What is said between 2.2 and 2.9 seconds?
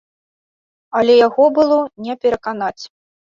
пераканаць.